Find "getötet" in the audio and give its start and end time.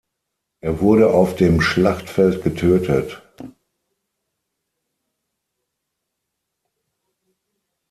2.43-3.21